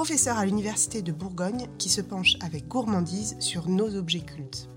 [0.00, 4.70] professeur à l'Université de Bourgogne, qui se penche avec gourmandise sur nos objets cultes.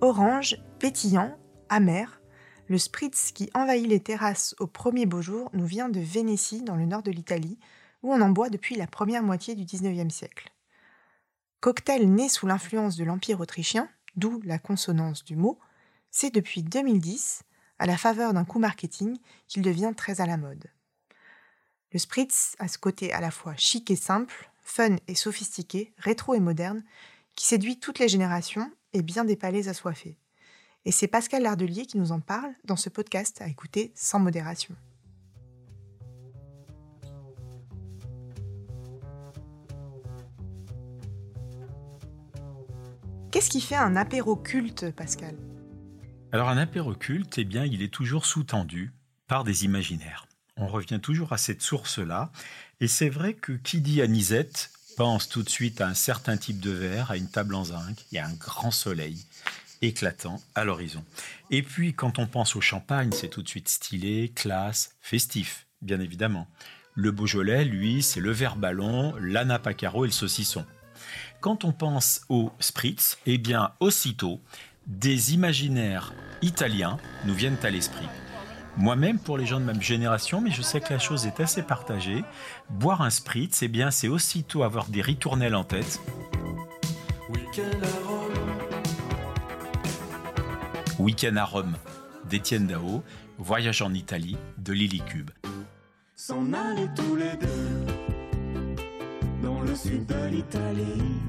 [0.00, 2.20] Orange, pétillant, amer,
[2.66, 6.74] le spritz qui envahit les terrasses au premier beau jour nous vient de Vénétie, dans
[6.74, 7.56] le nord de l'Italie,
[8.02, 10.52] où on en boit depuis la première moitié du XIXe siècle.
[11.60, 15.60] Cocktail né sous l'influence de l'Empire autrichien, d'où la consonance du mot,
[16.10, 17.44] c'est depuis 2010,
[17.78, 20.73] à la faveur d'un coup marketing, qu'il devient très à la mode.
[21.94, 26.34] Le spritz a ce côté à la fois chic et simple, fun et sophistiqué, rétro
[26.34, 26.82] et moderne,
[27.36, 30.18] qui séduit toutes les générations et bien des palais assoiffés.
[30.86, 34.74] Et c'est Pascal Lardelier qui nous en parle dans ce podcast à écouter sans modération.
[43.30, 45.36] Qu'est-ce qui fait un apéro culte, Pascal?
[46.32, 48.92] Alors un apéro culte, eh bien, il est toujours sous-tendu
[49.28, 50.26] par des imaginaires.
[50.56, 52.30] On revient toujours à cette source-là.
[52.80, 56.60] Et c'est vrai que qui dit anisette pense tout de suite à un certain type
[56.60, 59.18] de verre, à une table en zinc, il y a un grand soleil
[59.82, 61.04] éclatant à l'horizon.
[61.50, 66.00] Et puis quand on pense au champagne, c'est tout de suite stylé, classe, festif, bien
[66.00, 66.48] évidemment.
[66.94, 70.64] Le Beaujolais, lui, c'est le verre ballon, la nappe à carreaux et le saucisson.
[71.40, 74.40] Quand on pense au spritz, eh bien aussitôt,
[74.86, 78.06] des imaginaires italiens nous viennent à l'esprit
[78.76, 81.62] moi-même pour les gens de ma génération, mais je sais que la chose est assez
[81.62, 82.24] partagée.
[82.70, 86.00] Boire un spritz, eh bien, c'est aussitôt avoir des ritournelles en tête.
[90.98, 91.74] Week-end à Rome
[92.28, 93.02] d'Étienne Dao,
[93.38, 95.30] Voyage en Italie de Lily Cube.
[96.14, 96.44] S'en
[96.96, 97.86] tous les deux
[99.42, 101.20] dans le sud de l'Italie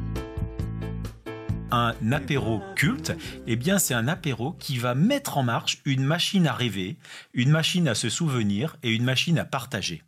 [1.71, 3.13] un apéro culte,
[3.47, 6.97] eh bien c'est un apéro qui va mettre en marche une machine à rêver,
[7.33, 10.03] une machine à se souvenir et une machine à partager.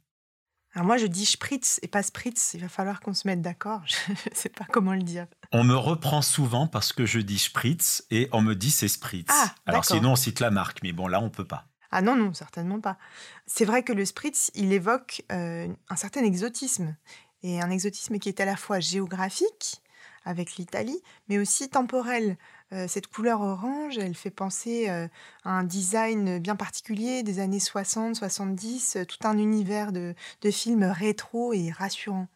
[0.74, 3.82] Alors moi je dis spritz et pas spritz, il va falloir qu'on se mette d'accord,
[3.86, 5.28] je ne sais pas comment le dire.
[5.52, 9.28] On me reprend souvent parce que je dis spritz et on me dit c'est spritz.
[9.30, 11.68] Ah, Alors sinon on cite la marque, mais bon là on peut pas.
[11.90, 12.98] Ah non, non, certainement pas.
[13.46, 16.98] C'est vrai que le spritz, il évoque euh, un certain exotisme,
[17.44, 19.82] et un exotisme qui est à la fois géographique,
[20.28, 22.38] avec l'Italie, mais aussi temporelle.
[22.74, 25.08] Euh, cette couleur orange, elle fait penser euh,
[25.46, 30.52] à un design bien particulier des années 60, 70, euh, tout un univers de, de
[30.52, 32.28] films rétro et rassurants.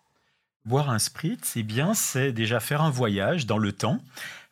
[0.63, 3.99] Boire un spritz, eh bien, c'est déjà faire un voyage dans le temps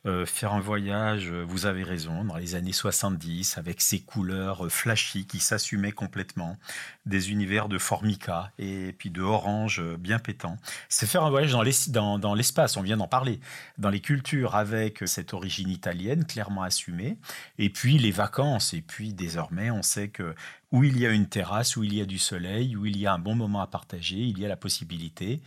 [0.06, 4.66] euh, faire un voyage, euh, vous avez raison, dans les années 70, avec ces couleurs
[4.66, 6.56] euh, flashy qui s'assumaient complètement,
[7.06, 10.56] des univers de formica et puis de orange bien pétant.
[10.88, 13.42] C'est faire un voyage dans l'espace, on vient d'en parler,
[13.78, 17.18] dans les cultures avec cette origine italienne clairement assumée,
[17.58, 20.34] et puis les vacances, et puis désormais on sait que
[20.72, 23.06] où il y a une terrasse, où il y a du soleil, où il y
[23.06, 25.42] a un bon moment à partager, il y a la possibilité,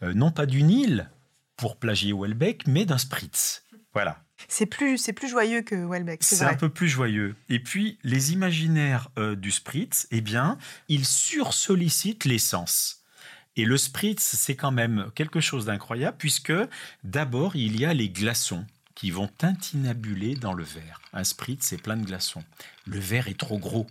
[0.00, 1.10] non pas d'une île
[1.56, 3.64] pour plagier Welbeck, mais d'un spritz.
[3.92, 4.22] Voilà.
[4.48, 6.22] C'est plus, c'est plus joyeux que Welbeck.
[6.22, 7.36] C'est un peu plus joyeux.
[7.48, 10.58] Et puis, les imaginaires euh, du spritz, eh bien,
[10.88, 13.04] ils sursollicitent l'essence.
[13.56, 16.52] Et le spritz, c'est quand même quelque chose d'incroyable, puisque
[17.04, 18.64] d'abord, il y a les glaçons
[18.94, 21.00] qui vont intinabuler dans le verre.
[21.12, 22.44] Un spritz, c'est plein de glaçons.
[22.86, 23.86] Le verre est trop gros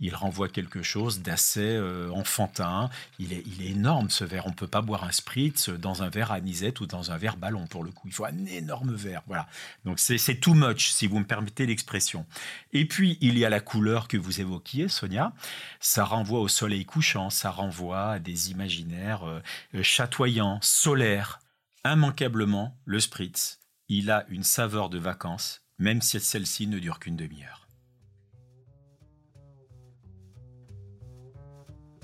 [0.00, 2.88] il renvoie quelque chose d'assez euh, enfantin.
[3.18, 4.46] Il est, énorme ce verre.
[4.46, 7.36] On ne peut pas boire un spritz dans un verre anisette ou dans un verre
[7.36, 8.08] ballon pour le coup.
[8.08, 9.22] Il faut un énorme verre.
[9.26, 9.46] Voilà.
[9.84, 12.26] Donc c'est too much si vous me permettez l'expression.
[12.72, 15.32] Et puis il y a la couleur que vous évoquiez, Sonia.
[15.80, 17.30] Ça renvoie au soleil couchant.
[17.30, 21.40] Ça renvoie à des imaginaires euh, chatoyants, solaires.
[21.84, 23.58] Immanquablement, le spritz,
[23.88, 27.69] il a une saveur de vacances, même si celle-ci ne dure qu'une demi-heure.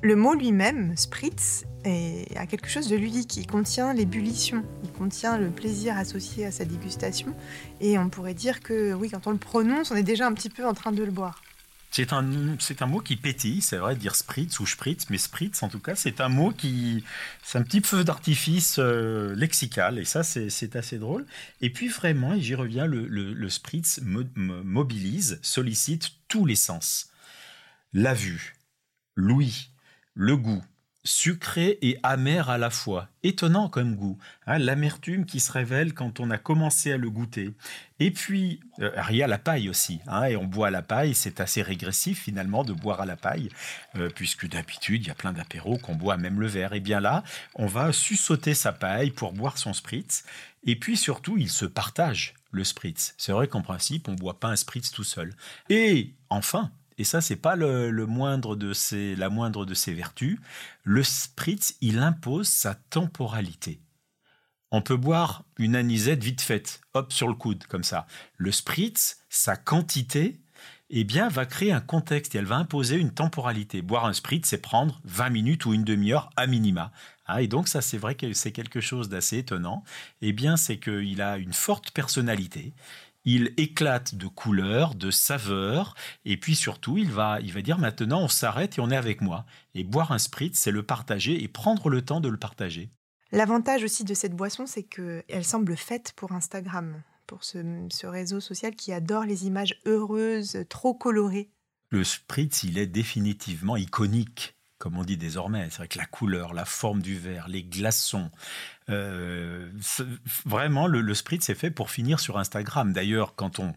[0.02, 3.37] Le mot lui-même, spritz, a quelque chose de ludique.
[3.37, 7.34] Il contient l'ébullition, il contient le plaisir associé à sa dégustation.
[7.81, 10.50] Et on pourrait dire que, oui, quand on le prononce, on est déjà un petit
[10.50, 11.43] peu en train de le boire.
[11.93, 15.62] C'est un, c'est un mot qui pétille, c'est vrai, dire spritz ou spritz, mais spritz
[15.62, 17.04] en tout cas, c'est un mot qui.
[17.42, 21.25] C'est un petit feu d'artifice euh, lexical, et ça, c'est, assez drôle.
[21.62, 27.08] Et puis vraiment, et j'y reviens, le, le, spritz mobilise, sollicite tous les sens
[27.94, 28.56] la vue,
[29.14, 29.70] l'ouïe,
[30.16, 30.64] le goût,
[31.04, 33.08] sucré et amer à la fois.
[33.22, 34.18] Étonnant comme goût.
[34.46, 37.54] Hein, l'amertume qui se révèle quand on a commencé à le goûter.
[38.00, 40.00] Et puis, euh, il y a la paille aussi.
[40.06, 41.14] Hein, et on boit à la paille.
[41.14, 43.50] C'est assez régressif finalement de boire à la paille,
[43.96, 46.72] euh, puisque d'habitude, il y a plein d'apéros qu'on boit même le verre.
[46.72, 47.22] Et bien là,
[47.54, 50.24] on va sussauter sa paille pour boire son spritz.
[50.64, 53.14] Et puis surtout, il se partage le spritz.
[53.18, 55.34] C'est vrai qu'en principe, on ne boit pas un spritz tout seul.
[55.68, 60.38] Et enfin, et ça c'est pas le, moindre de ses, la moindre de ses vertus,
[60.84, 63.81] le spritz, il impose sa temporalité.
[64.72, 68.06] On peut boire une anisette vite faite, hop sur le coude comme ça.
[68.37, 70.40] Le spritz, sa quantité,
[70.90, 73.82] eh bien, va créer un contexte et elle va imposer une temporalité.
[73.82, 76.92] Boire un spritz, c'est prendre 20 minutes ou une demi-heure à minima.
[77.26, 79.82] Ah, et donc ça, c'est vrai que c'est quelque chose d'assez étonnant.
[80.22, 82.72] Eh bien, c'est qu'il a une forte personnalité
[83.26, 85.94] il éclate de couleurs, de saveurs,
[86.25, 89.20] et puis surtout, il va, il va dire maintenant, on s'arrête et on est avec
[89.20, 89.44] moi.
[89.75, 92.88] Et boire un spritz, c'est le partager et prendre le temps de le partager.
[93.32, 98.76] L'avantage aussi de cette boisson, c'est qu'elle semble faite pour Instagram, pour ce, réseau social
[98.76, 101.50] qui adore les images heureuses, trop colorées.
[101.90, 105.69] Le spritz, il est définitivement iconique comme on dit désormais.
[105.70, 108.31] C'est vrai que la couleur, la forme du verre, les glaçons,
[108.88, 109.70] euh,
[110.44, 112.93] vraiment, le, spritz, c'est fait pour finir sur Instagram.
[112.93, 113.75] D'ailleurs, quand on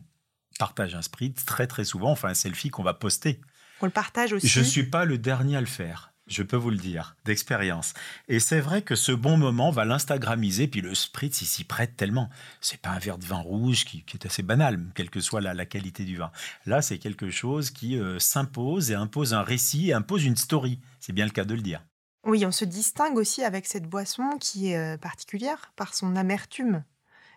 [0.57, 3.39] partage un spritz, très très souvent, enfin un selfie qu'on va poster.
[3.81, 4.47] On le partage aussi.
[4.47, 7.93] Je ne suis pas le dernier à le faire je peux vous le dire, d'expérience.
[8.27, 11.97] Et c'est vrai que ce bon moment va l'Instagramiser, puis le spritz, il s'y prête
[11.97, 12.29] tellement.
[12.61, 15.65] C'est pas un verre de vin rouge qui, est assez banal, quelle que soit la,
[15.65, 16.31] qualité du vin.
[16.65, 20.79] Là, c'est quelque chose qui euh, s'impose et impose un récit et impose une story.
[20.99, 21.83] C'est bien le cas de le dire.
[22.25, 26.83] Oui, on se distingue aussi avec cette boisson qui est euh, particulière par son amertume.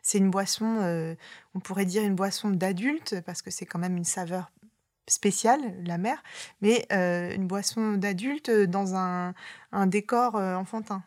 [0.02, 1.14] C'est une boisson, euh,
[1.54, 4.50] on pourrait dire une boisson d'adulte, parce que c'est quand même une saveur
[5.08, 6.22] spéciale, la mer,
[6.60, 9.34] mais euh, une boisson d'adulte dans un,
[9.86, 11.02] décor euh, enfantin.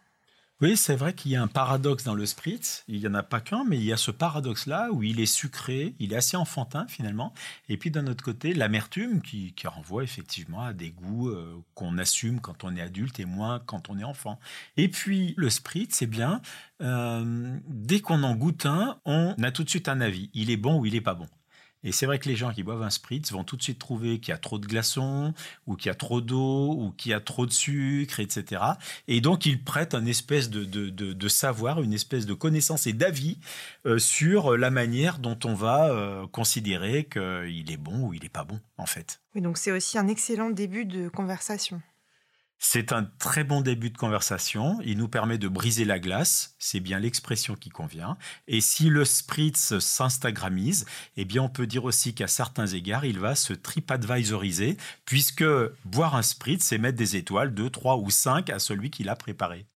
[0.61, 2.85] Oui, c'est vrai qu'il y a un paradoxe dans le spritz.
[2.87, 5.25] Il n'y en a pas qu'un, mais il y a ce paradoxe-là où il est
[5.25, 7.33] sucré, il est assez enfantin finalement.
[7.67, 12.39] Et puis d'un autre côté, l'amertume qui, renvoie effectivement à des goûts euh, qu'on assume
[12.39, 14.39] quand on est adulte et moins quand on est enfant.
[14.77, 16.41] Et puis le spritz, c'est bien,
[16.79, 20.29] dès qu'on en goûte un, on a tout de suite un avis.
[20.33, 21.27] Il est bon ou il n'est pas bon.
[21.85, 24.19] Et c'est vrai que les gens qui boivent un spritz vont tout de suite trouver
[24.19, 25.33] qu'il y a trop de glaçons,
[25.67, 28.61] ou qu'il y a trop d'eau, ou qu'il y a trop de sucre, etc.
[29.07, 33.37] Et donc, ils prêtent un espèce de, de, savoir, une espèce de connaissance et d'avis
[33.85, 38.29] euh, sur la manière dont on va euh, considérer qu'il est bon ou il n'est
[38.29, 39.21] pas bon, en fait.
[39.35, 41.81] Oui, donc c'est aussi un excellent début de conversation.
[42.57, 44.79] C'est un très bon début de conversation.
[44.83, 46.55] Il nous permet de briser la glace.
[46.57, 48.17] C'est bien l'expression qui convient.
[48.47, 50.85] Et si le spritz s'instagrammise,
[51.17, 55.45] eh bien, on peut dire aussi qu'à certains égards, il va se tripadvisoriser, puisque
[55.83, 59.15] boire un spritz, c'est mettre des étoiles, 2, 3 ou 5 à celui qui l'a
[59.15, 59.67] préparé.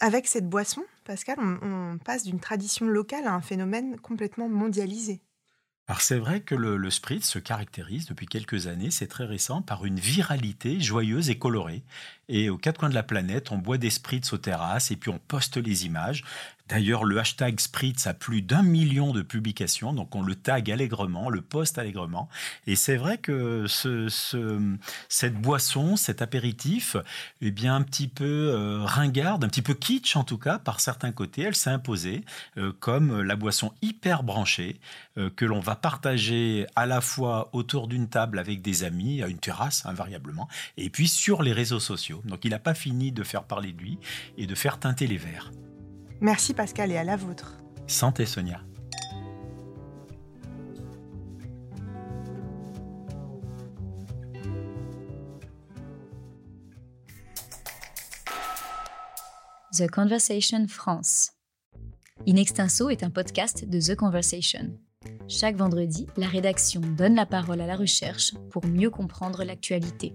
[0.00, 5.20] Avec cette boisson, Pascal, on passe d'une tradition locale à un phénomène complètement mondialisé.
[5.88, 9.84] Alors c'est vrai que le, spritz se caractérise depuis quelques années, c'est très récent, par
[9.84, 11.82] une viralité joyeuse et colorée.
[12.28, 15.10] Et aux quatre coins de la planète, on boit des spritz aux terrasses et puis
[15.10, 16.24] on poste les images.
[16.68, 21.28] D'ailleurs, le hashtag Spritz a plus d'un million de publications, donc on le tag allègrement,
[21.28, 22.28] le poste allègrement.
[22.66, 24.08] Et c'est vrai que ce,
[25.08, 26.96] cette boisson, cet apéritif,
[27.40, 30.80] eh bien un petit peu euh, ringarde, un petit peu kitsch en tout cas, par
[30.80, 32.24] certains côtés, elle s'est imposée
[32.56, 34.80] euh, comme la boisson hyper branchée
[35.18, 39.28] euh, que l'on va partager à la fois autour d'une table avec des amis, à
[39.28, 42.22] une terrasse invariablement, et puis sur les réseaux sociaux.
[42.24, 43.98] Donc il n'a pas fini de faire parler de lui
[44.38, 45.50] et de faire teinter les verres.
[46.22, 47.58] Merci Pascal et à la vôtre.
[47.88, 48.60] Santé Sonia.
[59.72, 61.32] The Conversation France.
[62.28, 64.78] In Extenso est un podcast de The Conversation.
[65.26, 70.14] Chaque vendredi, la rédaction donne la parole à la recherche pour mieux comprendre l'actualité.